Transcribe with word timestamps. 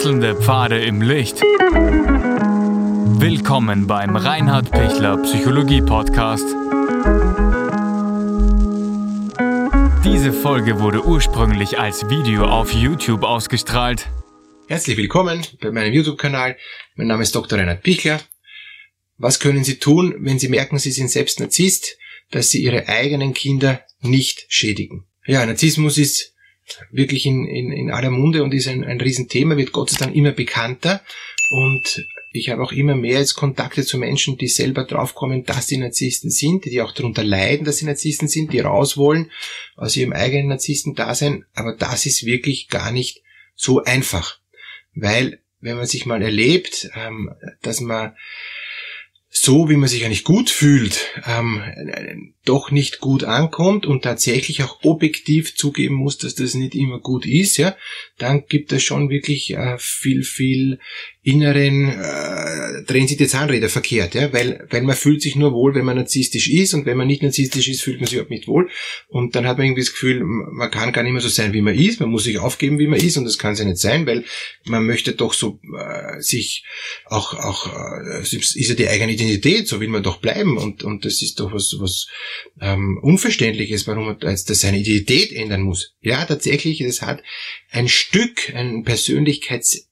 Wechselnde 0.00 0.34
Pfade 0.34 0.82
im 0.82 1.02
Licht. 1.02 1.42
Willkommen 3.20 3.86
beim 3.86 4.16
Reinhard 4.16 4.70
Pichler 4.70 5.18
Psychologie 5.18 5.82
Podcast. 5.82 6.46
Diese 10.02 10.32
Folge 10.32 10.80
wurde 10.80 11.04
ursprünglich 11.04 11.78
als 11.78 12.08
Video 12.08 12.46
auf 12.46 12.72
YouTube 12.72 13.24
ausgestrahlt. 13.24 14.08
Herzlich 14.68 14.96
willkommen 14.96 15.46
bei 15.60 15.70
meinem 15.70 15.92
YouTube-Kanal. 15.92 16.56
Mein 16.94 17.08
Name 17.08 17.22
ist 17.22 17.34
Dr. 17.34 17.58
Reinhard 17.58 17.82
Pichler. 17.82 18.22
Was 19.18 19.38
können 19.38 19.64
Sie 19.64 19.80
tun, 19.80 20.14
wenn 20.20 20.38
Sie 20.38 20.48
merken, 20.48 20.78
Sie 20.78 20.92
sind 20.92 21.10
selbst 21.10 21.40
Narzisst, 21.40 21.98
dass 22.30 22.48
Sie 22.48 22.62
Ihre 22.62 22.88
eigenen 22.88 23.34
Kinder 23.34 23.82
nicht 24.00 24.46
schädigen? 24.48 25.04
Ja, 25.26 25.44
Narzissmus 25.44 25.98
ist 25.98 26.32
wirklich 26.90 27.26
in, 27.26 27.46
in, 27.46 27.72
in 27.72 27.90
aller 27.90 28.10
Munde 28.10 28.42
und 28.42 28.54
ist 28.54 28.68
ein, 28.68 28.84
ein 28.84 29.00
Riesenthema, 29.00 29.56
wird 29.56 29.72
Gott 29.72 29.90
sei 29.90 29.98
Dank 29.98 30.14
immer 30.14 30.32
bekannter. 30.32 31.02
Und 31.50 32.06
ich 32.32 32.48
habe 32.48 32.62
auch 32.62 32.70
immer 32.70 32.94
mehr 32.94 33.18
jetzt 33.18 33.34
Kontakte 33.34 33.84
zu 33.84 33.98
Menschen, 33.98 34.38
die 34.38 34.46
selber 34.46 34.84
draufkommen, 34.84 35.44
dass 35.44 35.66
sie 35.66 35.78
Narzissten 35.78 36.30
sind, 36.30 36.64
die 36.64 36.80
auch 36.80 36.92
darunter 36.92 37.24
leiden, 37.24 37.64
dass 37.64 37.78
sie 37.78 37.86
Narzissten 37.86 38.28
sind, 38.28 38.52
die 38.52 38.60
raus 38.60 38.96
wollen 38.96 39.30
aus 39.74 39.96
ihrem 39.96 40.12
eigenen 40.12 40.48
Narzissten-Dasein. 40.48 41.44
Aber 41.54 41.74
das 41.74 42.06
ist 42.06 42.24
wirklich 42.24 42.68
gar 42.68 42.92
nicht 42.92 43.22
so 43.56 43.82
einfach. 43.82 44.38
Weil, 44.94 45.40
wenn 45.60 45.76
man 45.76 45.86
sich 45.86 46.06
mal 46.06 46.22
erlebt, 46.22 46.88
ähm, 46.94 47.34
dass 47.62 47.80
man 47.80 48.14
so, 49.32 49.70
wie 49.70 49.76
man 49.76 49.88
sich 49.88 50.04
eigentlich 50.04 50.24
gut 50.24 50.50
fühlt, 50.50 51.06
ähm, 51.24 52.34
doch 52.44 52.72
nicht 52.72 52.98
gut 52.98 53.22
ankommt 53.22 53.86
und 53.86 54.02
tatsächlich 54.02 54.64
auch 54.64 54.82
objektiv 54.82 55.54
zugeben 55.54 55.94
muss, 55.94 56.18
dass 56.18 56.34
das 56.34 56.54
nicht 56.54 56.74
immer 56.74 56.98
gut 56.98 57.26
ist, 57.26 57.56
ja, 57.56 57.76
dann 58.18 58.46
gibt 58.46 58.72
es 58.72 58.82
schon 58.82 59.08
wirklich 59.08 59.52
äh, 59.54 59.76
viel, 59.78 60.24
viel 60.24 60.80
inneren 61.22 61.90
äh, 61.90 62.82
drehen 62.86 63.06
sich 63.06 63.18
die 63.18 63.26
Zahnräder 63.26 63.68
verkehrt, 63.68 64.14
ja, 64.14 64.32
weil, 64.32 64.66
weil 64.70 64.82
man 64.82 64.96
fühlt 64.96 65.20
sich 65.20 65.36
nur 65.36 65.52
wohl, 65.52 65.74
wenn 65.74 65.84
man 65.84 65.96
narzisstisch 65.96 66.48
ist 66.48 66.72
und 66.72 66.86
wenn 66.86 66.96
man 66.96 67.06
nicht 67.06 67.22
narzisstisch 67.22 67.68
ist, 67.68 67.82
fühlt 67.82 68.00
man 68.00 68.06
sich 68.06 68.14
überhaupt 68.14 68.30
nicht 68.30 68.48
wohl 68.48 68.70
und 69.08 69.36
dann 69.36 69.46
hat 69.46 69.58
man 69.58 69.66
irgendwie 69.66 69.82
das 69.82 69.92
Gefühl, 69.92 70.22
man 70.24 70.70
kann 70.70 70.92
gar 70.92 71.02
nicht 71.02 71.12
mehr 71.12 71.20
so 71.20 71.28
sein, 71.28 71.52
wie 71.52 71.60
man 71.60 71.74
ist, 71.74 72.00
man 72.00 72.08
muss 72.08 72.24
sich 72.24 72.38
aufgeben, 72.38 72.78
wie 72.78 72.86
man 72.86 72.98
ist 72.98 73.18
und 73.18 73.24
das 73.24 73.36
kann 73.36 73.52
es 73.52 73.58
ja 73.58 73.66
nicht 73.66 73.78
sein, 73.78 74.06
weil 74.06 74.24
man 74.64 74.86
möchte 74.86 75.12
doch 75.12 75.34
so 75.34 75.60
äh, 75.78 76.20
sich 76.20 76.64
auch, 77.04 77.34
auch 77.34 77.66
äh, 78.02 78.22
ist 78.22 78.56
ja 78.56 78.74
die 78.74 78.88
eigene 78.88 79.12
Identität, 79.12 79.68
so 79.68 79.78
will 79.80 79.88
man 79.88 80.02
doch 80.02 80.20
bleiben 80.20 80.56
und, 80.56 80.82
und 80.84 81.04
das 81.04 81.20
ist 81.20 81.38
doch 81.38 81.52
was, 81.52 81.76
was 81.78 82.06
ähm, 82.62 82.98
Unverständliches, 83.02 83.86
warum 83.86 84.06
man 84.06 84.16
jetzt 84.22 84.48
seine 84.48 84.78
Identität 84.78 85.32
ändern 85.32 85.62
muss. 85.62 85.94
Ja, 86.00 86.24
tatsächlich, 86.24 86.78
das 86.78 87.02
hat 87.02 87.22
ein 87.70 87.88
Stück, 87.88 88.54
ein 88.54 88.84
Persönlichkeits 88.84 89.89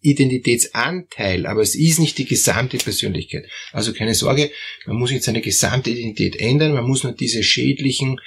Identitätsanteil, 0.00 1.46
aber 1.46 1.60
es 1.60 1.74
ist 1.74 1.98
nicht 1.98 2.16
die 2.18 2.24
gesamte 2.24 2.78
Persönlichkeit. 2.78 3.46
Also 3.72 3.92
keine 3.92 4.14
Sorge, 4.14 4.50
man 4.86 4.96
muss 4.96 5.10
nicht 5.10 5.24
seine 5.24 5.42
gesamte 5.42 5.90
Identität 5.90 6.36
ändern, 6.36 6.72
man 6.72 6.86
muss 6.86 7.04
nur 7.04 7.12
diese 7.12 7.42
schädlichen 7.42 8.20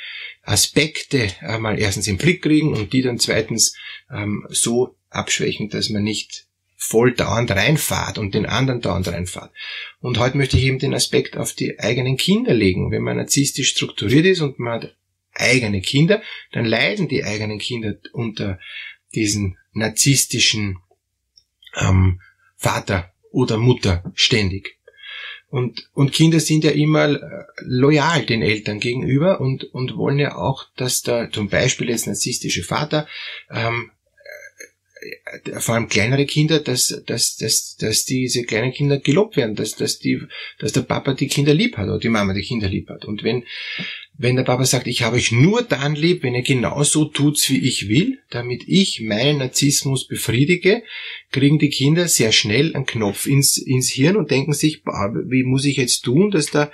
Aspekte 0.43 1.31
einmal 1.41 1.79
erstens 1.79 2.07
im 2.07 2.17
Blick 2.17 2.43
kriegen 2.43 2.73
und 2.73 2.93
die 2.93 3.01
dann 3.01 3.17
zweitens 3.17 3.75
ähm, 4.11 4.45
so 4.49 4.95
abschwächen, 5.09 5.69
dass 5.69 5.89
man 5.89 6.03
nicht 6.03 6.45
voll 6.75 7.13
dauernd 7.13 7.49
reinfahrt 7.49 8.17
und 8.17 8.35
den 8.35 8.45
anderen 8.45 8.81
dauernd 8.81 9.07
reinfahrt. 9.07 9.51
Und 10.01 10.19
heute 10.19 10.37
möchte 10.37 10.57
ich 10.57 10.63
eben 10.63 10.79
den 10.79 10.93
Aspekt 10.93 11.37
auf 11.37 11.53
die 11.53 11.79
eigenen 11.79 12.17
Kinder 12.17 12.53
legen. 12.53 12.91
Wenn 12.91 13.03
man 13.03 13.17
narzisstisch 13.17 13.69
strukturiert 13.69 14.25
ist 14.25 14.41
und 14.41 14.59
man 14.59 14.81
hat 14.81 14.95
eigene 15.33 15.81
Kinder, 15.81 16.21
dann 16.51 16.65
leiden 16.65 17.07
die 17.07 17.23
eigenen 17.23 17.57
Kinder 17.57 17.95
unter 18.11 18.59
diesen 19.15 19.57
narzisstischen 19.71 20.77
ähm, 21.75 22.21
Vater 22.55 23.11
oder 23.31 23.57
Mutter 23.57 24.03
ständig. 24.15 24.77
Und, 25.53 25.87
und 25.93 26.13
Kinder 26.13 26.39
sind 26.39 26.63
ja 26.63 26.71
immer 26.71 27.09
äh, 27.09 27.45
loyal 27.61 28.25
den 28.25 28.41
Eltern 28.41 28.79
gegenüber 28.79 29.39
und, 29.39 29.65
und 29.65 29.95
wollen 29.97 30.17
ja 30.17 30.35
auch, 30.35 30.65
dass 30.75 31.03
da 31.03 31.29
zum 31.29 31.47
Beispiel 31.47 31.89
jetzt 31.89 32.07
narzisstische 32.07 32.63
Vater, 32.63 33.07
ähm, 33.51 33.91
äh, 35.45 35.59
vor 35.59 35.75
allem 35.75 35.89
kleinere 35.89 36.25
Kinder, 36.25 36.59
dass, 36.59 37.03
dass, 37.05 37.35
dass, 37.37 37.77
dass 37.77 38.05
diese 38.05 38.43
kleinen 38.45 38.71
Kinder 38.71 38.97
gelobt 38.97 39.37
werden, 39.37 39.55
dass, 39.55 39.75
dass, 39.75 39.99
die, 39.99 40.23
dass 40.57 40.71
der 40.71 40.81
Papa 40.81 41.13
die 41.13 41.27
Kinder 41.27 41.53
lieb 41.53 41.77
hat 41.77 41.87
oder 41.87 41.99
die 41.99 42.09
Mama 42.09 42.33
die 42.33 42.41
Kinder 42.41 42.67
lieb 42.67 42.89
hat. 42.89 43.05
Und 43.05 43.23
wenn, 43.23 43.43
wenn 44.15 44.35
der 44.35 44.43
Papa 44.43 44.63
sagt, 44.65 44.87
ich 44.87 45.01
habe 45.01 45.15
euch 45.15 45.31
nur 45.31 45.63
dann 45.63 45.95
lieb, 45.95 46.21
wenn 46.23 46.35
ihr 46.35 46.43
genauso 46.43 47.05
tut's, 47.05 47.49
wie 47.49 47.67
ich 47.67 47.89
will, 47.89 48.19
damit 48.29 48.63
ich 48.67 49.01
meinen 49.01 49.39
Narzissmus 49.39 50.07
befriedige, 50.07 50.83
kriegen 51.31 51.57
die 51.57 51.69
Kinder 51.69 52.07
sehr 52.07 52.31
schnell 52.31 52.75
einen 52.75 52.85
Knopf 52.85 53.25
ins, 53.25 53.57
ins 53.57 53.89
Hirn 53.89 54.15
und 54.15 54.29
denken 54.29 54.53
sich, 54.53 54.83
wie 54.85 55.43
muss 55.43 55.65
ich 55.65 55.77
jetzt 55.77 56.01
tun, 56.01 56.29
dass 56.29 56.45
der, 56.45 56.71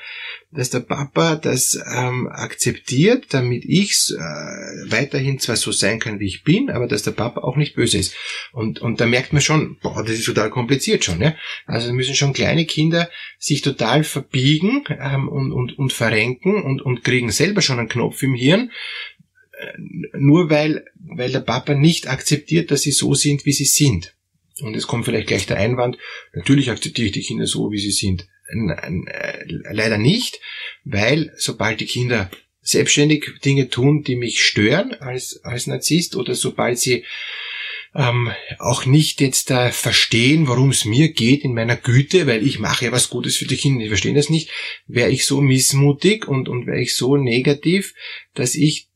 dass 0.52 0.70
der 0.70 0.82
Papa 0.82 1.38
das 1.38 1.80
ähm, 1.96 2.28
akzeptiert, 2.28 3.28
damit 3.30 3.64
ich 3.66 4.12
äh, 4.12 4.92
weiterhin 4.92 5.40
zwar 5.40 5.56
so 5.56 5.72
sein 5.72 6.00
kann, 6.00 6.20
wie 6.20 6.28
ich 6.28 6.44
bin, 6.44 6.70
aber 6.70 6.88
dass 6.88 7.04
der 7.04 7.12
Papa 7.12 7.42
auch 7.42 7.56
nicht 7.56 7.76
böse 7.76 7.98
ist. 7.98 8.16
Und, 8.52 8.80
und 8.80 9.00
da 9.00 9.06
merkt 9.06 9.32
man 9.32 9.42
schon, 9.42 9.78
boah, 9.82 10.04
das 10.04 10.16
ist 10.16 10.26
total 10.26 10.50
kompliziert 10.50 11.06
schon. 11.06 11.22
Ja? 11.22 11.36
Also 11.66 11.94
müssen 11.94 12.16
schon 12.16 12.34
kleine 12.34 12.66
Kinder 12.66 13.10
sich 13.38 13.62
total 13.62 14.04
verbiegen 14.04 14.84
ähm, 14.90 15.30
und, 15.30 15.54
und, 15.54 15.80
und 15.80 15.94
verrenken 15.94 16.62
und, 16.62 16.82
und 16.82 17.04
kriegen 17.04 17.29
selber 17.32 17.62
schon 17.62 17.80
einen 17.80 17.90
Knopf 17.90 18.22
im 18.24 18.34
Hirn, 18.34 18.72
äh, 19.60 19.74
nur 20.18 20.50
weil, 20.50 20.86
weil 20.96 21.32
der 21.32 21.42
Papa 21.42 21.74
nicht 21.74 22.08
akzeptiert, 22.08 22.72
dass 22.72 22.82
sie 22.82 22.92
so 22.92 23.14
sind, 23.14 23.46
wie 23.46 23.54
sie 23.54 23.66
sind. 23.66 24.16
Und 24.62 24.76
es 24.76 24.88
kommt 24.88 25.06
vielleicht 25.06 25.28
gleich 25.28 25.46
der 25.46 25.58
Einwand, 25.58 25.98
natürlich 26.34 26.70
akzeptiere 26.70 27.08
ich 27.08 27.14
die 27.14 27.22
Kinder 27.22 27.46
so, 27.46 27.72
wie 27.72 27.80
sie 27.80 27.92
sind. 27.92 28.28
Äh, 28.50 29.44
leider 29.48 29.98
nicht, 29.98 30.40
weil 30.84 31.32
sobald 31.38 31.80
die 31.80 31.86
Kinder 31.86 32.30
selbstständig 32.62 33.26
Dinge 33.46 33.70
tun, 33.70 34.04
die 34.04 34.16
mich 34.16 34.42
stören 34.42 34.94
als, 34.94 35.44
als 35.44 35.68
Narzisst 35.68 36.16
oder 36.16 36.36
sobald 36.36 36.80
sie 36.80 37.06
ähm, 37.96 38.32
auch 38.60 38.86
nicht 38.86 39.22
jetzt 39.22 39.50
da 39.50 39.72
verstehen, 39.72 40.48
worum 40.48 40.70
es 40.70 40.86
mir 40.86 41.12
geht 41.12 41.44
in 41.44 41.54
meiner 41.54 41.76
Güte, 41.76 42.28
weil 42.28 42.46
ich 42.46 42.60
mache 42.60 42.86
ja 42.86 42.92
was 42.92 43.10
Gutes 43.10 43.38
für 43.38 43.46
die 43.46 43.58
Kinder, 43.58 43.84
die 43.84 43.90
verstehen 43.90 44.16
das 44.16 44.30
nicht, 44.30 44.50
wäre 44.88 45.10
ich 45.10 45.26
so 45.26 45.42
missmutig 45.42 46.28
und, 46.28 46.50
und 46.50 46.68
wäre 46.68 46.82
ich 46.82 46.96
so 46.96 47.18
negativ, 47.18 47.94
dass 48.34 48.56
ich 48.56 48.90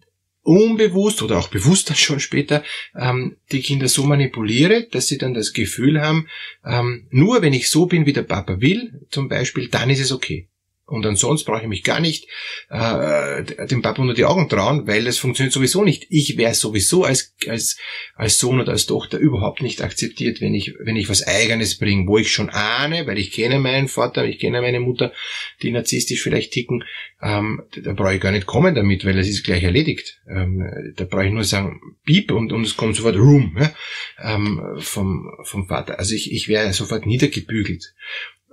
unbewusst 0.43 1.21
oder 1.21 1.39
auch 1.39 1.47
bewusster 1.47 1.95
schon 1.95 2.19
später 2.19 2.63
ähm, 2.95 3.37
die 3.51 3.61
Kinder 3.61 3.87
so 3.87 4.03
manipuliere, 4.03 4.87
dass 4.91 5.07
sie 5.07 5.17
dann 5.17 5.33
das 5.33 5.53
Gefühl 5.53 6.01
haben, 6.01 6.27
ähm, 6.65 7.07
nur 7.09 7.41
wenn 7.41 7.53
ich 7.53 7.69
so 7.69 7.85
bin, 7.85 8.05
wie 8.05 8.13
der 8.13 8.23
Papa 8.23 8.59
will, 8.59 9.05
zum 9.09 9.29
Beispiel, 9.29 9.69
dann 9.69 9.89
ist 9.89 10.01
es 10.01 10.11
okay. 10.11 10.49
Und 10.85 11.05
ansonsten 11.05 11.49
brauche 11.49 11.61
ich 11.61 11.67
mich 11.67 11.83
gar 11.83 12.01
nicht 12.01 12.27
äh, 12.69 13.67
dem 13.67 13.81
Papa 13.81 14.01
unter 14.01 14.13
die 14.13 14.25
Augen 14.25 14.49
trauen, 14.49 14.85
weil 14.85 15.05
das 15.05 15.17
funktioniert 15.17 15.53
sowieso 15.53 15.83
nicht. 15.83 16.07
Ich 16.09 16.37
wäre 16.37 16.53
sowieso 16.53 17.05
als, 17.05 17.33
als, 17.47 17.77
als 18.15 18.37
Sohn 18.37 18.59
oder 18.59 18.73
als 18.73 18.85
Tochter 18.85 19.17
überhaupt 19.17 19.61
nicht 19.61 19.81
akzeptiert, 19.81 20.41
wenn 20.41 20.53
ich, 20.53 20.73
wenn 20.79 20.97
ich 20.97 21.07
was 21.07 21.25
Eigenes 21.25 21.77
bringe, 21.77 22.05
wo 22.07 22.17
ich 22.17 22.33
schon 22.33 22.49
ahne, 22.49 23.07
weil 23.07 23.17
ich 23.17 23.31
kenne 23.31 23.59
meinen 23.59 23.87
Vater, 23.87 24.25
ich 24.25 24.39
kenne 24.39 24.61
meine 24.61 24.81
Mutter, 24.81 25.13
die 25.61 25.71
narzisstisch 25.71 26.21
vielleicht 26.21 26.51
ticken, 26.51 26.83
ähm, 27.23 27.63
da 27.81 27.93
brauche 27.93 28.15
ich 28.15 28.21
gar 28.21 28.33
nicht 28.33 28.45
kommen 28.45 28.75
damit, 28.75 29.05
weil 29.05 29.17
es 29.17 29.29
ist 29.29 29.45
gleich 29.45 29.63
erledigt. 29.63 30.19
Ähm, 30.27 30.93
da 30.97 31.05
brauche 31.05 31.25
ich 31.25 31.31
nur 31.31 31.45
sagen, 31.45 31.79
piep 32.03 32.31
und, 32.31 32.51
und 32.51 32.63
es 32.63 32.75
kommt 32.75 32.97
sofort 32.97 33.15
Room 33.15 33.57
ja, 33.57 33.73
ähm, 34.21 34.61
vom, 34.79 35.31
vom 35.43 35.67
Vater. 35.67 35.99
Also 35.99 36.13
ich, 36.13 36.33
ich 36.33 36.49
wäre 36.49 36.73
sofort 36.73 37.05
niedergebügelt. 37.05 37.93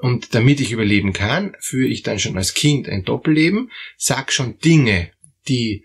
Und 0.00 0.34
damit 0.34 0.61
ich 0.61 0.72
überleben 0.72 1.12
kann, 1.12 1.56
führe 1.61 1.88
ich 1.88 2.03
dann 2.03 2.19
schon 2.19 2.37
als 2.37 2.55
Kind 2.55 2.88
ein 2.88 3.05
Doppelleben, 3.05 3.71
sag 3.97 4.33
schon 4.33 4.59
Dinge, 4.59 5.11
die 5.49 5.84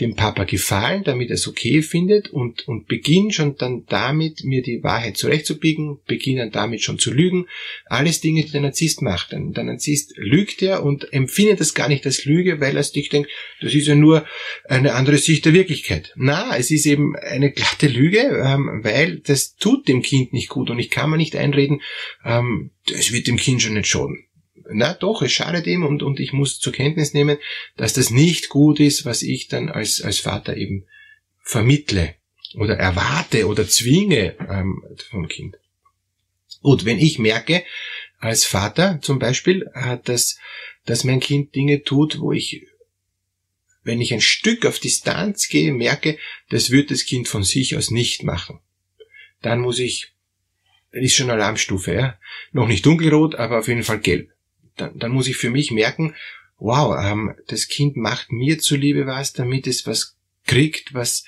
dem 0.00 0.16
Papa 0.16 0.42
gefallen, 0.44 1.04
damit 1.04 1.30
er 1.30 1.34
es 1.34 1.46
okay 1.46 1.80
findet 1.80 2.28
und, 2.30 2.66
und 2.66 2.88
beginn 2.88 3.30
schon 3.30 3.56
dann 3.56 3.84
damit, 3.86 4.42
mir 4.42 4.60
die 4.60 4.82
Wahrheit 4.82 5.16
zurechtzubiegen, 5.16 5.98
beginnen 6.06 6.50
damit 6.50 6.82
schon 6.82 6.98
zu 6.98 7.12
lügen. 7.12 7.46
Alles 7.86 8.20
Dinge, 8.20 8.42
die 8.42 8.50
der 8.50 8.60
Narzisst 8.60 9.02
macht. 9.02 9.30
Der 9.30 9.64
Narzisst 9.64 10.14
lügt 10.16 10.62
ja 10.62 10.78
und 10.78 11.12
empfindet 11.12 11.60
das 11.60 11.74
gar 11.74 11.88
nicht 11.88 12.04
als 12.06 12.24
Lüge, 12.24 12.60
weil 12.60 12.76
er 12.76 12.82
sich 12.82 13.08
denkt, 13.08 13.30
das 13.60 13.72
ist 13.72 13.86
ja 13.86 13.94
nur 13.94 14.26
eine 14.68 14.94
andere 14.94 15.18
Sicht 15.18 15.44
der 15.44 15.52
Wirklichkeit. 15.52 16.12
Na, 16.16 16.56
es 16.56 16.72
ist 16.72 16.86
eben 16.86 17.14
eine 17.14 17.52
glatte 17.52 17.86
Lüge, 17.86 18.18
ähm, 18.44 18.80
weil 18.82 19.20
das 19.20 19.54
tut 19.54 19.86
dem 19.86 20.02
Kind 20.02 20.32
nicht 20.32 20.48
gut 20.48 20.70
und 20.70 20.80
ich 20.80 20.90
kann 20.90 21.10
mir 21.10 21.16
nicht 21.16 21.36
einreden, 21.36 21.82
ähm, 22.24 22.70
das 22.88 23.12
wird 23.12 23.28
dem 23.28 23.36
Kind 23.36 23.62
schon 23.62 23.74
nicht 23.74 23.86
schaden 23.86 24.26
na 24.70 24.94
doch, 24.94 25.22
es 25.22 25.32
schadet 25.32 25.66
ihm 25.66 25.84
und, 25.84 26.02
und 26.02 26.20
ich 26.20 26.32
muss 26.32 26.58
zur 26.58 26.72
Kenntnis 26.72 27.14
nehmen, 27.14 27.38
dass 27.76 27.92
das 27.92 28.10
nicht 28.10 28.48
gut 28.48 28.80
ist, 28.80 29.04
was 29.04 29.22
ich 29.22 29.48
dann 29.48 29.68
als, 29.68 30.00
als 30.00 30.18
Vater 30.18 30.56
eben 30.56 30.86
vermittle 31.42 32.14
oder 32.54 32.76
erwarte 32.76 33.46
oder 33.46 33.66
zwinge 33.68 34.36
ähm, 34.48 34.82
vom 35.10 35.28
Kind. 35.28 35.56
Gut, 36.62 36.84
wenn 36.84 36.98
ich 36.98 37.18
merke, 37.18 37.64
als 38.18 38.44
Vater 38.44 39.00
zum 39.02 39.18
Beispiel, 39.18 39.70
äh, 39.74 39.98
dass, 40.04 40.38
dass 40.86 41.04
mein 41.04 41.20
Kind 41.20 41.54
Dinge 41.54 41.82
tut, 41.82 42.20
wo 42.20 42.32
ich, 42.32 42.66
wenn 43.82 44.00
ich 44.00 44.14
ein 44.14 44.22
Stück 44.22 44.64
auf 44.64 44.78
Distanz 44.78 45.48
gehe, 45.48 45.72
merke, 45.72 46.18
das 46.48 46.70
wird 46.70 46.90
das 46.90 47.04
Kind 47.04 47.28
von 47.28 47.42
sich 47.42 47.76
aus 47.76 47.90
nicht 47.90 48.22
machen, 48.22 48.60
dann 49.42 49.60
muss 49.60 49.78
ich 49.78 50.14
ist 50.94 51.16
schon 51.16 51.30
Alarmstufe, 51.30 51.92
ja. 51.92 52.18
Noch 52.52 52.68
nicht 52.68 52.86
dunkelrot, 52.86 53.34
aber 53.34 53.58
auf 53.58 53.68
jeden 53.68 53.82
Fall 53.82 53.98
gelb. 53.98 54.30
Dann, 54.76 54.98
dann 54.98 55.12
muss 55.12 55.28
ich 55.28 55.36
für 55.36 55.50
mich 55.50 55.70
merken, 55.70 56.14
wow, 56.58 56.96
ähm, 57.00 57.34
das 57.46 57.68
Kind 57.68 57.96
macht 57.96 58.32
mir 58.32 58.58
zuliebe 58.58 59.06
was, 59.06 59.32
damit 59.32 59.66
es 59.66 59.86
was 59.86 60.16
kriegt, 60.46 60.94
was, 60.94 61.24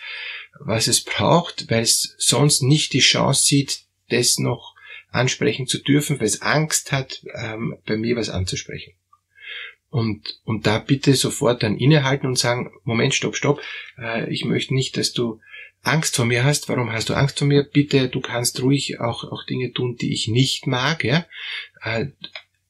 was 0.60 0.88
es 0.88 1.02
braucht, 1.02 1.70
weil 1.70 1.82
es 1.82 2.14
sonst 2.18 2.62
nicht 2.62 2.92
die 2.92 3.00
Chance 3.00 3.44
sieht, 3.44 3.80
das 4.08 4.38
noch 4.38 4.74
ansprechen 5.10 5.66
zu 5.66 5.78
dürfen, 5.78 6.18
weil 6.18 6.26
es 6.26 6.42
Angst 6.42 6.92
hat, 6.92 7.22
ähm, 7.34 7.76
bei 7.86 7.96
mir 7.96 8.16
was 8.16 8.30
anzusprechen. 8.30 8.92
Und, 9.88 10.40
und 10.44 10.66
da 10.66 10.78
bitte 10.78 11.14
sofort 11.14 11.62
dann 11.62 11.78
innehalten 11.78 12.26
und 12.26 12.38
sagen, 12.38 12.72
Moment, 12.84 13.14
stopp, 13.14 13.36
stopp, 13.36 13.62
äh, 13.98 14.30
ich 14.30 14.44
möchte 14.44 14.74
nicht, 14.74 14.96
dass 14.96 15.12
du 15.12 15.40
Angst 15.82 16.16
vor 16.16 16.24
mir 16.24 16.44
hast. 16.44 16.68
Warum 16.68 16.92
hast 16.92 17.08
du 17.08 17.14
Angst 17.14 17.38
vor 17.38 17.48
mir? 17.48 17.62
Bitte, 17.62 18.08
du 18.08 18.20
kannst 18.20 18.60
ruhig 18.60 19.00
auch, 19.00 19.24
auch 19.24 19.46
Dinge 19.46 19.72
tun, 19.72 19.96
die 19.96 20.12
ich 20.12 20.28
nicht 20.28 20.66
mag, 20.66 21.04
ja. 21.04 21.26
Äh, 21.82 22.06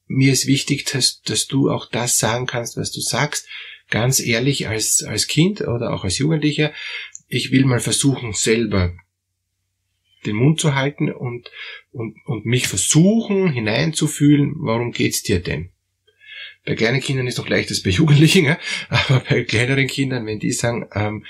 mir 0.07 0.33
ist 0.33 0.47
wichtig, 0.47 0.85
dass, 0.85 1.21
dass 1.21 1.47
du 1.47 1.69
auch 1.69 1.89
das 1.89 2.17
sagen 2.17 2.45
kannst, 2.45 2.77
was 2.77 2.91
du 2.91 3.01
sagst. 3.01 3.47
Ganz 3.89 4.19
ehrlich 4.19 4.67
als, 4.67 5.03
als 5.03 5.27
Kind 5.27 5.61
oder 5.61 5.93
auch 5.93 6.03
als 6.03 6.17
Jugendlicher. 6.17 6.73
Ich 7.27 7.51
will 7.51 7.65
mal 7.65 7.79
versuchen, 7.79 8.33
selber 8.33 8.93
den 10.25 10.35
Mund 10.35 10.59
zu 10.59 10.75
halten 10.75 11.11
und, 11.11 11.49
und, 11.91 12.17
und 12.25 12.45
mich 12.45 12.67
versuchen 12.67 13.49
hineinzufühlen, 13.51 14.53
warum 14.57 14.91
geht's 14.91 15.23
dir 15.23 15.39
denn? 15.39 15.69
Bei 16.65 16.75
kleinen 16.75 16.99
Kindern 16.99 17.27
ist 17.27 17.37
noch 17.37 17.47
leicht 17.47 17.69
als 17.69 17.81
bei 17.81 17.91
Jugendlichen, 17.91 18.57
aber 18.89 19.21
bei 19.21 19.43
kleineren 19.43 19.87
Kindern, 19.87 20.25
wenn 20.25 20.39
die 20.39 20.51
sagen, 20.51 20.87
ähm, 20.93 21.25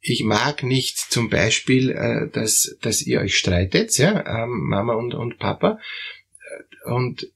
ich 0.00 0.22
mag 0.22 0.62
nicht 0.62 0.96
zum 0.98 1.28
Beispiel, 1.28 1.90
äh, 1.90 2.30
dass, 2.32 2.76
dass 2.80 3.02
ihr 3.02 3.20
euch 3.20 3.36
streitet, 3.36 3.96
ja, 3.98 4.44
ähm, 4.44 4.66
Mama 4.68 4.94
und, 4.94 5.14
und 5.14 5.38
Papa, 5.38 5.78
äh, 6.86 6.90
und 6.90 7.30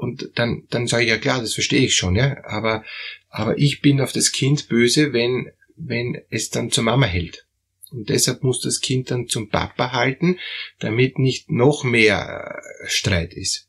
und 0.00 0.30
dann, 0.36 0.64
dann 0.70 0.86
sage 0.86 1.04
ich 1.04 1.10
ja 1.10 1.18
klar, 1.18 1.40
das 1.40 1.54
verstehe 1.54 1.84
ich 1.84 1.94
schon, 1.94 2.16
ja, 2.16 2.42
aber, 2.44 2.84
aber 3.28 3.58
ich 3.58 3.82
bin 3.82 4.00
auf 4.00 4.12
das 4.12 4.32
Kind 4.32 4.68
böse, 4.68 5.12
wenn, 5.12 5.50
wenn 5.76 6.20
es 6.30 6.48
dann 6.50 6.70
zur 6.70 6.84
Mama 6.84 7.06
hält. 7.06 7.46
Und 7.90 8.08
deshalb 8.08 8.42
muss 8.42 8.60
das 8.60 8.80
Kind 8.80 9.10
dann 9.10 9.28
zum 9.28 9.50
Papa 9.50 9.92
halten, 9.92 10.38
damit 10.78 11.18
nicht 11.18 11.50
noch 11.50 11.84
mehr 11.84 12.62
äh, 12.82 12.88
Streit 12.88 13.34
ist. 13.34 13.66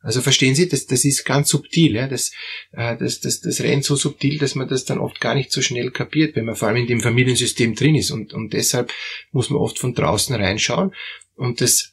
Also 0.00 0.20
verstehen 0.20 0.54
Sie, 0.54 0.68
das, 0.68 0.86
das 0.86 1.04
ist 1.06 1.24
ganz 1.24 1.48
subtil, 1.48 1.94
ja? 1.94 2.06
das, 2.06 2.30
äh, 2.72 2.96
das, 2.96 3.20
das, 3.20 3.40
das 3.40 3.60
rennt 3.62 3.84
so 3.84 3.96
subtil, 3.96 4.38
dass 4.38 4.54
man 4.54 4.68
das 4.68 4.84
dann 4.84 4.98
oft 4.98 5.20
gar 5.20 5.34
nicht 5.34 5.50
so 5.50 5.62
schnell 5.62 5.90
kapiert, 5.90 6.36
wenn 6.36 6.44
man 6.44 6.54
vor 6.54 6.68
allem 6.68 6.76
in 6.76 6.86
dem 6.86 7.00
Familiensystem 7.00 7.74
drin 7.74 7.94
ist. 7.94 8.10
Und, 8.10 8.34
und 8.34 8.52
deshalb 8.52 8.92
muss 9.32 9.48
man 9.50 9.60
oft 9.60 9.78
von 9.78 9.94
draußen 9.94 10.36
reinschauen. 10.36 10.94
Und 11.34 11.62
das, 11.62 11.92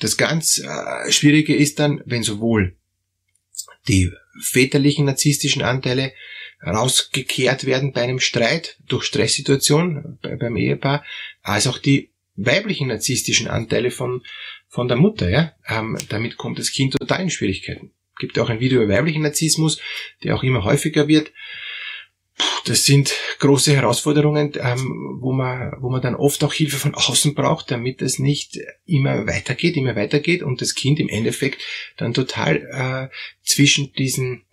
das 0.00 0.16
ganz 0.16 0.58
äh, 0.58 1.12
Schwierige 1.12 1.54
ist 1.54 1.78
dann, 1.78 2.02
wenn 2.06 2.22
sowohl 2.22 2.76
die 3.90 4.12
väterlichen 4.40 5.04
narzisstischen 5.06 5.62
Anteile 5.62 6.12
rausgekehrt 6.64 7.64
werden 7.64 7.92
bei 7.92 8.02
einem 8.02 8.20
Streit 8.20 8.76
durch 8.86 9.04
Stresssituation 9.04 10.18
beim 10.22 10.56
Ehepaar, 10.56 11.04
als 11.42 11.66
auch 11.66 11.78
die 11.78 12.10
weiblichen 12.36 12.88
narzisstischen 12.88 13.48
Anteile 13.48 13.90
von, 13.90 14.22
von 14.68 14.88
der 14.88 14.96
Mutter. 14.96 15.28
Ja? 15.28 15.52
Ähm, 15.66 15.98
damit 16.08 16.36
kommt 16.36 16.58
das 16.58 16.72
Kind 16.72 16.94
total 16.94 17.22
in 17.22 17.30
Schwierigkeiten. 17.30 17.92
Es 18.14 18.20
gibt 18.20 18.38
auch 18.38 18.50
ein 18.50 18.60
Video 18.60 18.82
über 18.82 18.94
weiblichen 18.94 19.22
Narzissmus, 19.22 19.80
der 20.22 20.36
auch 20.36 20.42
immer 20.42 20.64
häufiger 20.64 21.08
wird. 21.08 21.32
Das 22.64 22.84
sind 22.84 23.12
große 23.38 23.74
Herausforderungen, 23.74 24.52
ähm, 24.56 25.18
wo 25.20 25.32
man, 25.32 25.72
wo 25.80 25.90
man 25.90 26.02
dann 26.02 26.14
oft 26.14 26.42
auch 26.44 26.52
Hilfe 26.52 26.76
von 26.76 26.94
außen 26.94 27.34
braucht, 27.34 27.70
damit 27.70 28.02
es 28.02 28.18
nicht 28.18 28.58
immer 28.86 29.26
weitergeht, 29.26 29.76
immer 29.76 29.96
weitergeht 29.96 30.42
und 30.42 30.60
das 30.60 30.74
Kind 30.74 31.00
im 31.00 31.08
Endeffekt 31.08 31.60
dann 31.96 32.14
total 32.14 33.10
äh, 33.10 33.14
zwischen 33.42 33.92
diesen 33.94 34.44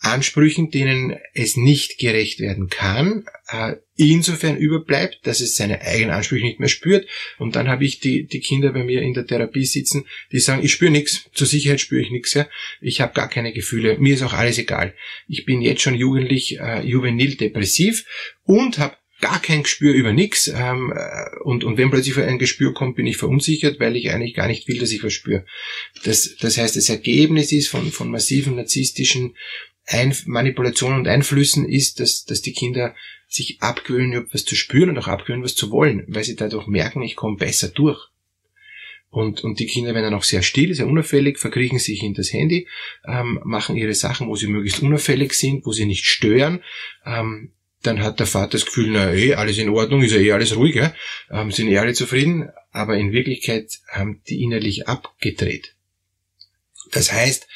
Ansprüchen, 0.00 0.70
denen 0.70 1.16
es 1.34 1.56
nicht 1.56 1.98
gerecht 1.98 2.38
werden 2.38 2.68
kann, 2.68 3.24
äh, 3.48 3.74
insofern 3.96 4.56
überbleibt, 4.56 5.26
dass 5.26 5.40
es 5.40 5.56
seine 5.56 5.80
eigenen 5.80 6.10
Ansprüche 6.10 6.44
nicht 6.44 6.60
mehr 6.60 6.68
spürt. 6.68 7.08
Und 7.38 7.56
dann 7.56 7.66
habe 7.68 7.84
ich 7.84 7.98
die, 7.98 8.26
die 8.26 8.40
Kinder 8.40 8.72
bei 8.72 8.84
mir 8.84 9.02
in 9.02 9.14
der 9.14 9.26
Therapie 9.26 9.64
sitzen, 9.64 10.04
die 10.30 10.38
sagen, 10.38 10.64
ich 10.64 10.72
spüre 10.72 10.92
nichts, 10.92 11.28
zur 11.32 11.48
Sicherheit 11.48 11.80
spüre 11.80 12.02
ich 12.02 12.10
nichts, 12.10 12.34
ja. 12.34 12.46
ich 12.80 13.00
habe 13.00 13.12
gar 13.12 13.28
keine 13.28 13.52
Gefühle, 13.52 13.98
mir 13.98 14.14
ist 14.14 14.22
auch 14.22 14.34
alles 14.34 14.58
egal. 14.58 14.94
Ich 15.26 15.44
bin 15.44 15.62
jetzt 15.62 15.82
schon 15.82 15.94
jugendlich, 15.94 16.60
äh, 16.60 16.80
juvenil 16.82 17.34
depressiv 17.34 18.04
und 18.44 18.78
habe 18.78 18.96
gar 19.20 19.42
kein 19.42 19.64
Gespür 19.64 19.92
über 19.94 20.12
nichts 20.12 20.48
ähm, 20.48 20.92
äh, 20.94 21.38
und, 21.42 21.64
und 21.64 21.76
wenn 21.76 21.90
plötzlich 21.90 22.16
ein 22.18 22.38
Gespür 22.38 22.72
kommt, 22.72 22.96
bin 22.96 23.06
ich 23.06 23.16
verunsichert, 23.16 23.80
weil 23.80 23.96
ich 23.96 24.10
eigentlich 24.10 24.34
gar 24.34 24.46
nicht 24.46 24.68
will, 24.68 24.78
dass 24.78 24.92
ich 24.92 25.02
was 25.02 25.12
spüre. 25.12 25.44
Das, 26.04 26.36
das 26.40 26.56
heißt, 26.56 26.76
das 26.76 26.88
Ergebnis 26.88 27.50
ist 27.50 27.68
von, 27.68 27.90
von 27.90 28.10
massiven 28.10 28.54
narzisstischen 28.54 29.34
ein 29.88 30.14
Manipulationen 30.26 30.98
und 30.98 31.08
Einflüssen 31.08 31.68
ist, 31.68 32.00
dass, 32.00 32.24
dass 32.24 32.42
die 32.42 32.52
Kinder 32.52 32.94
sich 33.26 33.58
abgewöhnen, 33.60 34.24
etwas 34.24 34.44
zu 34.44 34.54
spüren 34.54 34.90
und 34.90 34.98
auch 34.98 35.08
abgewöhnen, 35.08 35.44
was 35.44 35.54
zu 35.54 35.70
wollen, 35.70 36.04
weil 36.08 36.24
sie 36.24 36.36
dadurch 36.36 36.66
merken, 36.66 37.02
ich 37.02 37.16
komme 37.16 37.36
besser 37.36 37.68
durch. 37.68 38.08
Und, 39.10 39.42
und 39.42 39.58
die 39.58 39.66
Kinder 39.66 39.94
werden 39.94 40.04
dann 40.04 40.14
auch 40.14 40.24
sehr 40.24 40.42
still, 40.42 40.74
sehr 40.74 40.86
unauffällig, 40.86 41.38
verkriechen 41.38 41.78
sich 41.78 42.02
in 42.02 42.12
das 42.12 42.32
Handy, 42.32 42.68
ähm, 43.06 43.40
machen 43.42 43.76
ihre 43.76 43.94
Sachen, 43.94 44.28
wo 44.28 44.36
sie 44.36 44.48
möglichst 44.48 44.82
unauffällig 44.82 45.32
sind, 45.32 45.64
wo 45.64 45.72
sie 45.72 45.86
nicht 45.86 46.04
stören. 46.04 46.62
Ähm, 47.06 47.52
dann 47.82 48.02
hat 48.02 48.20
der 48.20 48.26
Vater 48.26 48.52
das 48.52 48.66
Gefühl, 48.66 48.90
na 48.90 49.14
eh, 49.14 49.34
alles 49.34 49.56
in 49.56 49.70
Ordnung, 49.70 50.02
ist 50.02 50.12
ja 50.12 50.18
eh 50.18 50.32
alles 50.32 50.56
ruhig, 50.56 50.74
ja? 50.74 50.92
ähm, 51.30 51.50
sind 51.50 51.68
eh 51.68 51.78
alle 51.78 51.94
zufrieden, 51.94 52.50
aber 52.70 52.98
in 52.98 53.12
Wirklichkeit 53.12 53.70
haben 53.88 54.20
die 54.28 54.42
innerlich 54.42 54.88
abgedreht. 54.88 55.74
Das 56.90 57.12
heißt, 57.12 57.46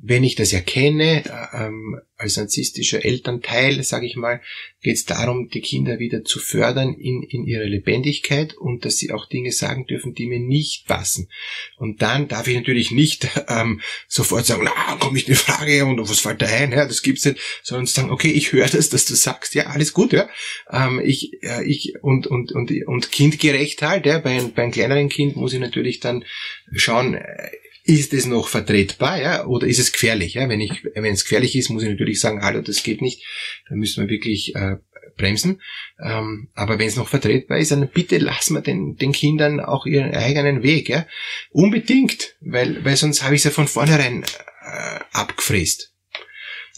wenn 0.00 0.22
ich 0.22 0.36
das 0.36 0.52
erkenne, 0.52 1.24
ähm, 1.52 2.00
als 2.16 2.36
narzisstischer 2.36 3.04
Elternteil, 3.04 3.82
sage 3.82 4.06
ich 4.06 4.16
mal, 4.16 4.40
geht 4.80 4.94
es 4.94 5.04
darum, 5.04 5.48
die 5.48 5.60
Kinder 5.60 5.98
wieder 5.98 6.24
zu 6.24 6.38
fördern 6.38 6.94
in, 6.94 7.22
in 7.22 7.44
ihrer 7.44 7.64
Lebendigkeit 7.64 8.54
und 8.54 8.84
dass 8.84 8.96
sie 8.96 9.12
auch 9.12 9.26
Dinge 9.26 9.50
sagen 9.50 9.86
dürfen, 9.86 10.14
die 10.14 10.26
mir 10.26 10.38
nicht 10.38 10.86
passen. 10.86 11.28
Und 11.76 12.00
dann 12.00 12.28
darf 12.28 12.46
ich 12.46 12.56
natürlich 12.56 12.92
nicht 12.92 13.28
ähm, 13.48 13.80
sofort 14.06 14.46
sagen, 14.46 14.62
na, 14.64 14.96
komm 15.00 15.16
ich 15.16 15.26
eine 15.26 15.36
Frage 15.36 15.84
und 15.84 15.98
was 15.98 16.20
fällt 16.20 16.42
da 16.42 16.46
ein, 16.46 16.70
ja, 16.70 16.86
das 16.86 17.02
gibt's 17.02 17.24
nicht, 17.24 17.40
sondern 17.64 17.86
sagen, 17.86 18.10
okay, 18.10 18.30
ich 18.30 18.52
höre 18.52 18.68
das, 18.68 18.90
dass 18.90 19.04
du 19.04 19.14
sagst, 19.14 19.54
ja, 19.54 19.66
alles 19.66 19.92
gut, 19.92 20.12
ja. 20.12 20.28
Ähm, 20.70 21.00
ich, 21.04 21.42
äh, 21.42 21.64
ich 21.64 21.94
und, 22.02 22.28
und, 22.28 22.52
und, 22.52 22.70
und 22.86 23.10
kindgerecht 23.10 23.82
halt, 23.82 24.06
ja, 24.06 24.18
bei, 24.18 24.40
bei 24.54 24.62
einem 24.62 24.72
kleineren 24.72 25.08
Kind 25.08 25.34
muss 25.34 25.52
ich 25.52 25.60
natürlich 25.60 25.98
dann 25.98 26.24
schauen, 26.72 27.14
äh, 27.14 27.50
ist 27.88 28.12
es 28.12 28.26
noch 28.26 28.48
vertretbar, 28.48 29.18
ja, 29.18 29.46
oder 29.46 29.66
ist 29.66 29.78
es 29.78 29.92
gefährlich? 29.92 30.34
Ja? 30.34 30.46
Wenn 30.50 30.60
ich, 30.60 30.84
wenn 30.94 31.06
es 31.06 31.24
gefährlich 31.24 31.56
ist, 31.56 31.70
muss 31.70 31.82
ich 31.82 31.88
natürlich 31.88 32.20
sagen, 32.20 32.42
hallo, 32.42 32.60
das 32.60 32.82
geht 32.82 33.00
nicht. 33.00 33.24
Dann 33.68 33.78
müssen 33.78 34.04
wir 34.04 34.10
wirklich 34.10 34.54
äh, 34.54 34.76
bremsen. 35.16 35.62
Ähm, 35.98 36.48
aber 36.54 36.78
wenn 36.78 36.86
es 36.86 36.96
noch 36.96 37.08
vertretbar 37.08 37.56
ist, 37.56 37.70
dann 37.70 37.88
bitte 37.88 38.18
lassen 38.18 38.54
wir 38.54 38.60
den, 38.60 38.96
den 38.96 39.12
Kindern 39.12 39.60
auch 39.60 39.86
ihren 39.86 40.14
eigenen 40.14 40.62
Weg, 40.62 40.90
ja. 40.90 41.06
Unbedingt, 41.50 42.36
weil, 42.42 42.84
weil 42.84 42.96
sonst 42.96 43.22
habe 43.22 43.34
ich 43.34 43.40
es 43.40 43.44
ja 43.44 43.50
von 43.52 43.68
vornherein 43.68 44.22
äh, 44.22 45.00
abgefräst. 45.12 45.94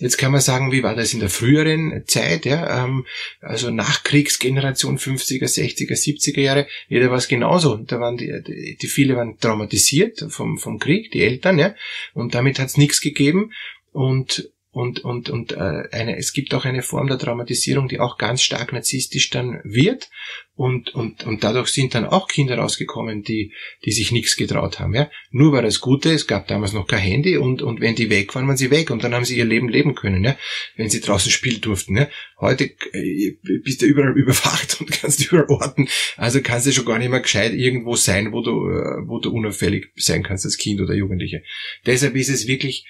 Jetzt 0.00 0.16
kann 0.16 0.32
man 0.32 0.40
sagen, 0.40 0.72
wie 0.72 0.82
war 0.82 0.96
das 0.96 1.12
in 1.12 1.20
der 1.20 1.28
früheren 1.28 2.04
Zeit, 2.06 2.46
ja, 2.46 2.84
ähm, 2.84 3.04
also 3.40 3.70
Nachkriegsgeneration 3.70 4.98
50er, 4.98 5.44
60er, 5.44 5.92
70er 5.92 6.40
Jahre, 6.40 6.66
jeder 6.88 7.10
war 7.10 7.18
es 7.18 7.28
genauso. 7.28 7.76
Da 7.76 8.00
waren 8.00 8.16
die, 8.16 8.32
die, 8.42 8.78
die 8.80 8.86
viele 8.86 9.16
waren 9.16 9.38
traumatisiert 9.38 10.24
vom, 10.30 10.56
vom 10.56 10.78
Krieg, 10.78 11.10
die 11.10 11.22
Eltern, 11.22 11.58
ja, 11.58 11.74
und 12.14 12.34
damit 12.34 12.58
hat 12.58 12.68
es 12.68 12.78
nichts 12.78 13.02
gegeben. 13.02 13.52
Und 13.92 14.50
und 14.72 15.00
und 15.00 15.30
und 15.30 15.52
äh, 15.52 15.88
eine 15.90 16.16
es 16.16 16.32
gibt 16.32 16.54
auch 16.54 16.64
eine 16.64 16.82
Form 16.82 17.08
der 17.08 17.18
Traumatisierung, 17.18 17.88
die 17.88 17.98
auch 17.98 18.18
ganz 18.18 18.40
stark 18.42 18.72
narzisstisch 18.72 19.28
dann 19.30 19.60
wird 19.64 20.08
und 20.54 20.94
und 20.94 21.24
und 21.24 21.42
dadurch 21.42 21.68
sind 21.68 21.96
dann 21.96 22.06
auch 22.06 22.28
Kinder 22.28 22.56
rausgekommen, 22.56 23.22
die 23.24 23.52
die 23.84 23.90
sich 23.90 24.12
nichts 24.12 24.36
getraut 24.36 24.78
haben, 24.78 24.94
ja. 24.94 25.10
Nur 25.32 25.52
war 25.52 25.62
das 25.62 25.80
Gute, 25.80 26.12
es 26.12 26.28
gab 26.28 26.46
damals 26.46 26.72
noch 26.72 26.86
kein 26.86 27.00
Handy 27.00 27.36
und 27.36 27.62
und 27.62 27.80
wenn 27.80 27.96
die 27.96 28.10
weg 28.10 28.32
waren, 28.36 28.46
waren 28.46 28.56
sie 28.56 28.70
weg 28.70 28.90
und 28.90 29.02
dann 29.02 29.12
haben 29.12 29.24
sie 29.24 29.36
ihr 29.36 29.44
Leben 29.44 29.68
leben 29.68 29.96
können, 29.96 30.22
ja, 30.22 30.36
wenn 30.76 30.88
sie 30.88 31.00
draußen 31.00 31.32
spielen 31.32 31.60
durften, 31.60 31.96
ja. 31.96 32.08
Heute 32.38 32.66
äh, 32.92 33.38
bist 33.64 33.82
du 33.82 33.86
überall 33.86 34.12
überwacht 34.16 34.80
und 34.80 34.92
kannst 34.92 35.26
überall 35.26 35.46
orten, 35.48 35.88
also 36.16 36.40
kannst 36.42 36.68
du 36.68 36.72
schon 36.72 36.84
gar 36.84 36.98
nicht 37.00 37.10
mehr 37.10 37.20
gescheit 37.20 37.54
irgendwo 37.54 37.96
sein, 37.96 38.30
wo 38.32 38.40
du 38.40 38.68
äh, 38.68 39.08
wo 39.08 39.18
du 39.18 39.32
unauffällig 39.32 39.88
sein 39.96 40.22
kannst 40.22 40.44
als 40.44 40.58
Kind 40.58 40.80
oder 40.80 40.94
Jugendliche. 40.94 41.42
Deshalb 41.86 42.14
ist 42.14 42.28
es 42.28 42.46
wirklich 42.46 42.86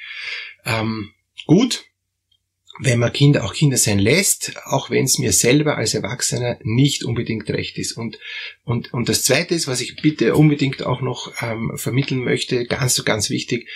ähm, 0.67 1.13
gut, 1.47 1.85
wenn 2.83 2.99
man 2.99 3.13
Kinder 3.13 3.45
auch 3.45 3.53
Kinder 3.53 3.77
sein 3.77 3.99
lässt, 3.99 4.55
auch 4.65 4.91
wenn 4.91 5.05
es 5.05 5.19
mir 5.19 5.33
selber 5.33 5.77
als 5.77 5.95
Erwachsener 5.95 6.59
nicht 6.63 7.05
unbedingt 7.05 7.49
recht 7.51 7.77
ist. 7.79 7.93
Und, 7.93 8.19
und, 8.65 8.93
und 8.95 9.09
das 9.09 9.25
Zweite 9.25 9.55
ist, 9.55 9.67
was 9.67 9.81
ich 9.81 9.97
bitte 10.01 10.35
unbedingt 10.35 10.83
auch 10.85 11.03
noch 11.03 11.33
ähm, 11.43 11.73
vermitteln 11.77 12.25
möchte, 12.25 12.65
ganz, 12.65 13.05
ganz 13.05 13.29
wichtig, 13.29 13.69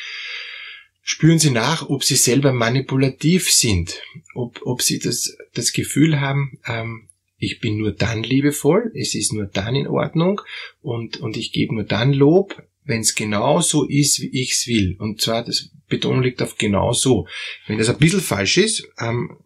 spüren 1.02 1.38
Sie 1.38 1.50
nach, 1.50 1.88
ob 1.88 2.02
Sie 2.02 2.16
selber 2.16 2.52
manipulativ 2.52 3.52
sind, 3.52 4.00
ob, 4.34 4.62
ob 4.64 4.80
Sie 4.80 4.98
das, 4.98 5.36
das 5.52 5.72
Gefühl 5.72 6.20
haben, 6.20 6.58
ähm, 6.66 7.08
ich 7.36 7.60
bin 7.60 7.76
nur 7.76 7.92
dann 7.92 8.22
liebevoll, 8.22 8.90
es 8.94 9.14
ist 9.14 9.34
nur 9.34 9.44
dann 9.44 9.74
in 9.74 9.86
Ordnung 9.86 10.40
und, 10.80 11.18
und 11.18 11.36
ich 11.36 11.52
gebe 11.52 11.74
nur 11.74 11.84
dann 11.84 12.14
Lob, 12.14 12.62
wenn 12.84 13.00
es 13.00 13.14
genau 13.14 13.60
so 13.60 13.84
ist, 13.88 14.20
wie 14.20 14.42
ich's 14.42 14.66
will. 14.66 14.96
Und 14.98 15.20
zwar, 15.20 15.44
das 15.44 15.70
Beton 15.88 16.22
liegt 16.22 16.42
auf 16.42 16.56
genau 16.56 16.92
so. 16.92 17.26
Wenn 17.66 17.78
das 17.78 17.88
ein 17.88 17.98
bisschen 17.98 18.20
falsch 18.20 18.58
ist, 18.58 18.88
ähm, 18.98 19.36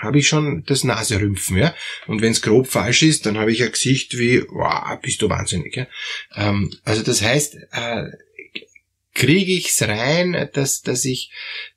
habe 0.00 0.18
ich 0.18 0.28
schon 0.28 0.64
das 0.66 0.84
Naserümpfen, 0.84 1.56
ja. 1.56 1.74
Und 2.06 2.22
wenn 2.22 2.32
es 2.32 2.42
grob 2.42 2.68
falsch 2.68 3.02
ist, 3.02 3.26
dann 3.26 3.38
habe 3.38 3.52
ich 3.52 3.62
ein 3.62 3.72
Gesicht 3.72 4.18
wie, 4.18 4.42
wow, 4.48 4.98
bist 5.00 5.22
du 5.22 5.28
wahnsinnig, 5.28 5.76
ja. 5.76 5.86
Ähm, 6.36 6.72
also 6.84 7.02
das 7.02 7.22
heißt, 7.22 7.56
äh, 7.72 8.04
kriege 9.18 9.52
ich's 9.52 9.82
rein, 9.82 10.48
dass, 10.52 10.80
dass 10.80 11.04
ich, 11.04 11.32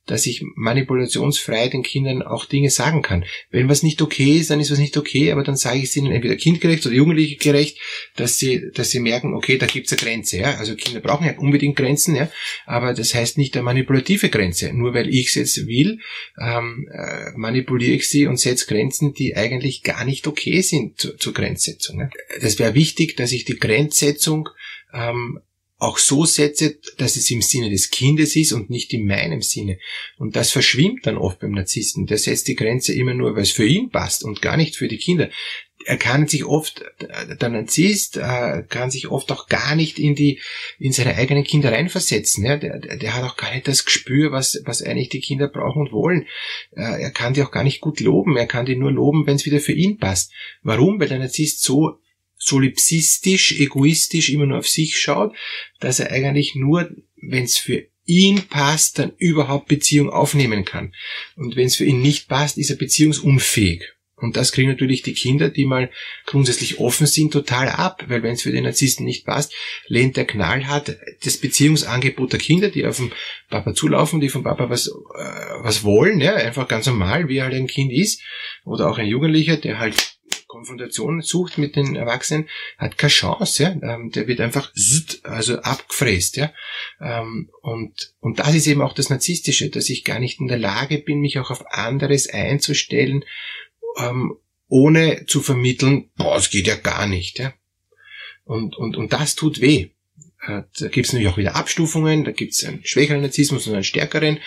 dass 0.06 0.28
ich 0.28 0.44
manipulationsfrei 0.56 1.70
den 1.70 1.82
Kindern 1.82 2.22
auch 2.22 2.46
Dinge 2.46 2.70
sagen 2.70 3.02
kann. 3.02 3.26
Wenn 3.50 3.68
was 3.68 3.82
nicht 3.82 4.00
okay 4.04 4.38
ist, 4.38 4.52
dann 4.52 4.60
ist 4.60 4.70
was 4.70 4.78
nicht 4.78 4.96
okay, 4.96 5.32
aber 5.32 5.44
dann 5.44 5.56
sage 5.56 5.80
ich 5.80 5.86
es 5.86 5.98
ihnen 5.98 6.12
entweder 6.12 6.36
kindgerecht 6.36 6.86
oder 6.86 6.94
jugendlich 6.94 7.40
gerecht, 7.40 7.80
dass 8.16 8.38
sie, 8.38 8.70
dass 8.76 8.92
sie 8.92 9.00
merken, 9.00 9.34
okay, 9.34 9.58
da 9.58 9.66
gibt's 9.66 9.92
eine 9.92 10.02
Grenze, 10.02 10.38
ja. 10.38 10.56
Also 10.58 10.76
Kinder 10.76 11.00
brauchen 11.00 11.26
ja 11.26 11.36
unbedingt 11.40 11.76
Grenzen, 11.76 12.16
ja. 12.16 12.30
Aber 12.68 12.94
das 12.94 13.16
heißt 13.16 13.40
nicht 13.40 13.56
eine 13.56 13.64
manipulative 13.64 14.30
Grenze. 14.30 14.72
Nur 14.72 14.94
weil 14.94 15.10
ich 15.10 15.30
es 15.30 15.36
jetzt 15.36 15.68
will, 15.68 16.00
ähm, 16.40 16.88
äh, 16.94 17.32
manipuliere 17.36 17.94
ich 17.94 18.08
sie 18.08 18.28
und 18.28 18.38
setze 18.38 18.68
Grenzen, 18.68 19.14
die 19.14 19.36
eigentlich 19.36 19.82
gar 19.82 20.06
nicht 20.06 20.28
okay 20.28 20.62
sind 20.62 21.00
zu, 21.00 21.18
zur 21.18 21.34
Grenzsetzung. 21.34 22.02
Ja? 22.02 22.10
Das 22.40 22.60
wäre 22.60 22.76
wichtig, 22.76 23.18
dass 23.18 23.32
ich 23.32 23.46
die 23.46 23.58
Grenzsetzung 23.58 24.48
ähm, 24.94 25.40
auch 25.82 25.98
so 25.98 26.26
setze, 26.26 26.78
dass 26.98 27.16
es 27.16 27.32
im 27.32 27.42
Sinne 27.42 27.72
des 27.72 27.90
Kindes 27.90 28.36
ist 28.36 28.52
und 28.52 28.70
nicht 28.70 28.94
in 28.94 29.08
meinem 29.08 29.42
Sinne. 29.42 29.80
Und 30.20 30.36
das 30.36 30.52
verschwimmt 30.52 31.08
dann 31.08 31.18
oft 31.18 31.40
beim 31.40 31.54
Narzissten. 31.54 32.06
Der 32.06 32.20
setzt 32.20 32.48
die 32.48 32.56
Grenze 32.56 32.94
immer 32.94 33.16
nur, 33.16 33.36
weil 33.36 33.42
es 33.42 33.52
für 33.52 33.66
ihn 33.66 33.90
passt 33.90 34.24
und 34.24 34.44
gar 34.44 34.58
nicht 34.58 34.76
für 34.76 34.88
die 34.88 35.00
Kinder. 35.00 35.32
Er 35.84 35.98
kann 35.98 36.28
sich 36.28 36.46
oft, 36.46 36.84
der 37.00 37.50
Narzisst 37.50 38.18
äh, 38.18 38.62
kann 38.70 38.92
sich 38.92 39.08
oft 39.08 39.32
auch 39.32 39.48
gar 39.48 39.76
nicht 39.76 39.98
in 39.98 40.14
die, 40.14 40.40
in 40.78 40.92
seine 40.92 41.16
eigenen 41.16 41.44
Kinder 41.44 41.72
reinversetzen. 41.72 42.44
Der, 42.44 42.58
der 42.60 43.16
hat 43.16 43.24
auch 43.24 43.36
gar 43.36 43.52
nicht 43.52 43.68
das 43.68 43.84
Gespür, 43.84 44.32
was, 44.32 44.62
was 44.66 44.84
eigentlich 44.84 45.10
die 45.10 45.20
Kinder 45.20 45.48
brauchen 45.48 45.88
und 45.88 45.92
wollen. 45.92 46.28
Äh, 46.76 47.02
er 47.02 47.10
kann 47.10 47.34
die 47.34 47.42
auch 47.42 47.50
gar 47.50 47.64
nicht 47.64 47.82
gut 47.82 48.00
loben. 48.02 48.38
Er 48.38 48.46
kann 48.46 48.68
die 48.68 48.76
nur 48.76 48.92
loben, 48.92 49.26
wenn 49.26 49.38
es 49.38 49.48
wieder 49.48 49.60
für 49.60 49.74
ihn 49.74 49.98
passt. 49.98 50.32
Warum? 50.62 51.00
Weil 51.00 51.10
der 51.10 51.18
Narzisst 51.18 51.64
so 51.64 52.01
solipsistisch, 52.42 53.60
egoistisch 53.60 54.30
immer 54.30 54.48
nur 54.48 54.58
auf 54.58 54.68
sich 54.68 55.00
schaut, 55.00 55.36
dass 55.80 56.00
er 56.00 56.12
eigentlich 56.12 56.56
nur, 56.56 56.90
wenn 57.22 57.44
es 57.44 57.58
für 57.58 57.86
ihn 58.06 58.48
passt, 58.48 58.98
dann 59.00 59.14
überhaupt 59.18 59.68
Beziehung 59.68 60.10
aufnehmen 60.10 60.66
kann. 60.66 60.94
Und 61.36 61.56
wenn 61.56 61.68
es 61.68 61.76
für 61.76 61.86
ihn 61.86 62.02
nicht 62.02 62.28
passt, 62.28 62.58
ist 62.58 62.72
er 62.72 62.78
beziehungsunfähig. 62.78 63.84
Und 64.16 64.38
das 64.38 64.52
kriegen 64.52 64.70
natürlich 64.70 65.02
die 65.02 65.14
Kinder, 65.14 65.50
die 65.50 65.66
mal 65.66 65.90
grundsätzlich 66.26 66.80
offen 66.80 67.08
sind, 67.08 67.34
total 67.34 67.70
ab, 67.70 68.06
weil 68.08 68.22
wenn 68.22 68.34
es 68.34 68.44
für 68.44 68.52
den 68.52 68.66
Narzissten 68.66 69.04
nicht 69.06 69.26
passt, 69.26 69.54
lehnt 69.88 70.16
der 70.16 70.26
knallhart 70.26 70.98
das 71.24 71.38
Beziehungsangebot 71.38 72.34
der 72.34 72.40
Kinder, 72.40 72.70
die 72.70 72.86
auf 72.86 72.98
den 72.98 73.12
Papa 73.50 73.74
zulaufen, 73.74 74.22
die 74.22 74.30
vom 74.30 74.44
Papa 74.44 74.70
was, 74.70 74.88
äh, 74.88 74.92
was 75.64 75.84
wollen, 75.84 76.22
ja, 76.22 76.36
einfach 76.36 76.68
ganz 76.68 76.86
normal, 76.86 77.30
wie 77.30 77.42
halt 77.42 77.56
ein 77.56 77.68
Kind 77.68 77.92
ist, 77.92 78.22
oder 78.64 78.90
auch 78.90 79.00
ein 79.00 79.08
Jugendlicher, 79.08 79.58
der 79.58 79.80
halt 79.80 80.11
Konfrontation 80.62 81.22
sucht 81.22 81.58
mit 81.58 81.76
den 81.76 81.96
Erwachsenen, 81.96 82.48
hat 82.78 82.98
keine 82.98 83.10
Chance, 83.10 83.64
ja. 83.64 83.70
Ähm, 83.82 84.12
der 84.12 84.28
wird 84.28 84.40
einfach 84.40 84.72
also 85.24 85.58
abgefräst, 85.60 86.38
ja. 86.38 86.54
Ähm, 87.00 87.50
und, 87.62 88.14
und 88.20 88.38
das 88.38 88.54
ist 88.54 88.68
eben 88.68 88.82
auch 88.82 88.94
das 88.94 89.10
Narzisstische, 89.10 89.70
dass 89.70 89.90
ich 89.90 90.04
gar 90.04 90.20
nicht 90.20 90.40
in 90.40 90.48
der 90.48 90.60
Lage 90.60 91.00
bin, 91.00 91.20
mich 91.20 91.40
auch 91.40 91.50
auf 91.50 91.66
anderes 91.72 92.30
einzustellen, 92.30 93.26
ähm, 93.98 94.38
ohne 94.68 95.26
zu 95.26 95.42
vermitteln, 95.42 96.12
boah, 96.16 96.38
es 96.38 96.52
geht 96.52 96.68
ja 96.68 96.76
gar 96.76 97.08
nicht, 97.08 97.40
ja. 97.40 97.54
Und, 98.44 98.76
und, 98.76 98.98
und 98.98 99.14
das 99.14 99.36
tut 99.36 99.62
weh. 99.62 99.90
Äh, 100.46 100.64
da 100.80 100.88
gibt 100.90 101.08
es 101.08 101.14
natürlich 101.14 101.34
auch 101.34 101.38
wieder 101.38 101.56
Abstufungen, 101.56 102.24
da 102.24 102.32
gibt 102.32 102.54
es 102.54 102.64
einen 102.64 102.86
schwächeren 102.86 103.22
Narzissmus 103.22 103.66
und 103.66 103.74
einen 103.74 103.84
stärkeren, 103.84 104.40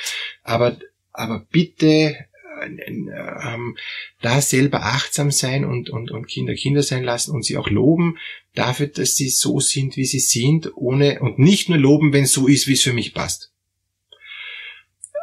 aber, 0.42 0.78
aber 1.12 1.44
bitte 1.50 2.26
ähm, 2.66 3.76
da 4.20 4.40
selber 4.40 4.84
achtsam 4.84 5.30
sein 5.30 5.64
und, 5.64 5.90
und, 5.90 6.10
und 6.10 6.26
Kinder 6.26 6.54
Kinder 6.54 6.82
sein 6.82 7.04
lassen 7.04 7.32
und 7.32 7.44
sie 7.44 7.56
auch 7.56 7.68
loben 7.68 8.18
dafür, 8.54 8.86
dass 8.86 9.16
sie 9.16 9.28
so 9.28 9.60
sind, 9.60 9.96
wie 9.96 10.04
sie 10.04 10.20
sind, 10.20 10.70
ohne 10.76 11.20
und 11.20 11.38
nicht 11.38 11.68
nur 11.68 11.78
loben, 11.78 12.12
wenn 12.12 12.24
es 12.24 12.32
so 12.32 12.46
ist, 12.46 12.66
wie 12.66 12.74
es 12.74 12.82
für 12.82 12.92
mich 12.92 13.14
passt. 13.14 13.52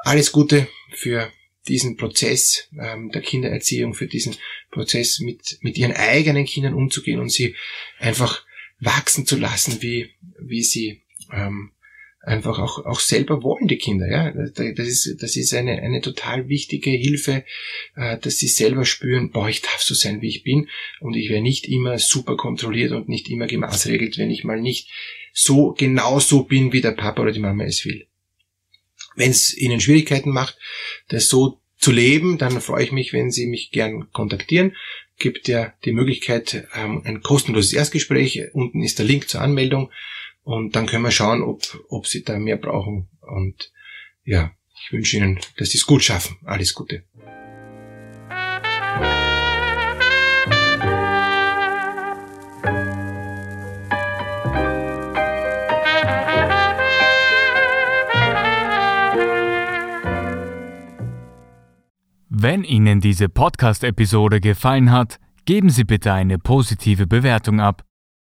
Alles 0.03 0.31
Gute 0.31 0.67
für 0.93 1.31
diesen 1.67 1.95
Prozess 1.95 2.69
ähm, 2.79 3.11
der 3.11 3.21
Kindererziehung, 3.21 3.93
für 3.93 4.07
diesen 4.07 4.35
Prozess 4.71 5.19
mit, 5.19 5.59
mit 5.61 5.77
ihren 5.77 5.93
eigenen 5.93 6.45
Kindern 6.45 6.73
umzugehen 6.73 7.19
und 7.19 7.29
sie 7.29 7.55
einfach 7.99 8.43
wachsen 8.79 9.25
zu 9.25 9.37
lassen, 9.37 9.81
wie, 9.81 10.09
wie 10.39 10.63
sie 10.63 11.03
ähm, 11.31 11.71
einfach 12.23 12.59
auch, 12.59 12.85
auch 12.85 12.99
selber 12.99 13.43
wollen, 13.43 13.67
die 13.67 13.77
Kinder. 13.77 14.07
Ja? 14.09 14.31
Das 14.31 14.87
ist, 14.87 15.21
das 15.21 15.35
ist 15.35 15.53
eine, 15.53 15.81
eine 15.81 16.01
total 16.01 16.49
wichtige 16.49 16.91
Hilfe, 16.91 17.43
äh, 17.95 18.17
dass 18.17 18.37
sie 18.37 18.47
selber 18.47 18.85
spüren, 18.85 19.31
boah, 19.31 19.49
ich 19.49 19.61
darf 19.61 19.81
so 19.81 19.93
sein, 19.93 20.21
wie 20.21 20.29
ich 20.29 20.43
bin 20.43 20.69
und 20.99 21.15
ich 21.15 21.29
werde 21.29 21.43
nicht 21.43 21.67
immer 21.67 21.97
super 21.97 22.37
kontrolliert 22.37 22.91
und 22.91 23.09
nicht 23.09 23.29
immer 23.29 23.47
gemaßregelt, 23.47 24.17
wenn 24.17 24.31
ich 24.31 24.43
mal 24.43 24.61
nicht 24.61 24.89
so 25.33 25.73
genau 25.77 26.19
so 26.19 26.43
bin, 26.43 26.73
wie 26.73 26.81
der 26.81 26.91
Papa 26.91 27.21
oder 27.21 27.31
die 27.31 27.39
Mama 27.39 27.63
es 27.63 27.85
will. 27.85 28.05
Wenn 29.15 29.31
es 29.31 29.57
ihnen 29.57 29.81
Schwierigkeiten 29.81 30.31
macht, 30.31 30.57
das 31.09 31.27
so 31.27 31.59
zu 31.77 31.91
leben, 31.91 32.37
dann 32.37 32.61
freue 32.61 32.83
ich 32.83 32.91
mich, 32.91 33.11
wenn 33.11 33.31
Sie 33.31 33.47
mich 33.47 33.71
gern 33.71 34.11
kontaktieren. 34.11 34.75
Gibt 35.17 35.47
ja 35.47 35.73
die 35.83 35.91
Möglichkeit, 35.91 36.67
ähm, 36.75 37.01
ein 37.03 37.21
kostenloses 37.21 37.73
Erstgespräch. 37.73 38.53
Unten 38.53 38.83
ist 38.83 38.99
der 38.99 39.05
Link 39.05 39.27
zur 39.27 39.41
Anmeldung. 39.41 39.91
Und 40.43 40.75
dann 40.75 40.87
können 40.87 41.03
wir 41.03 41.11
schauen, 41.11 41.41
ob, 41.41 41.61
ob 41.89 42.07
sie 42.07 42.23
da 42.23 42.37
mehr 42.39 42.57
brauchen. 42.57 43.09
Und 43.21 43.71
ja, 44.23 44.51
ich 44.85 44.91
wünsche 44.91 45.17
Ihnen, 45.17 45.39
dass 45.57 45.69
Sie 45.69 45.77
es 45.77 45.85
gut 45.85 46.03
schaffen. 46.03 46.37
Alles 46.45 46.73
Gute. 46.73 47.03
Wenn 62.29 62.63
Ihnen 62.63 63.01
diese 63.01 63.29
Podcast-Episode 63.29 64.41
gefallen 64.41 64.91
hat, 64.91 65.19
geben 65.45 65.69
Sie 65.69 65.83
bitte 65.83 66.11
eine 66.11 66.39
positive 66.39 67.05
Bewertung 67.05 67.59
ab. 67.59 67.83